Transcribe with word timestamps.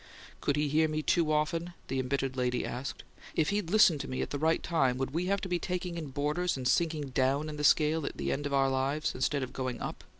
"Could 0.39 0.55
he 0.55 0.67
hear 0.67 0.87
me 0.87 1.03
too 1.03 1.31
often?" 1.31 1.73
the 1.87 1.99
embittered 1.99 2.35
lady 2.35 2.65
asked. 2.65 3.03
"If 3.35 3.51
he'd 3.51 3.69
listened 3.69 4.01
to 4.01 4.07
me 4.07 4.23
at 4.23 4.31
the 4.31 4.39
right 4.39 4.63
time, 4.63 4.97
would 4.97 5.11
we 5.11 5.27
have 5.27 5.41
to 5.41 5.47
be 5.47 5.59
taking 5.59 5.95
in 5.95 6.07
boarders 6.09 6.57
and 6.57 6.67
sinking 6.67 7.09
DOWN 7.09 7.49
in 7.49 7.57
the 7.57 7.63
scale 7.63 8.03
at 8.07 8.17
the 8.17 8.31
end 8.31 8.47
of 8.47 8.53
our 8.55 8.71
lives, 8.71 9.13
instead 9.13 9.43
of 9.43 9.53
going 9.53 9.79
UP? 9.79 10.03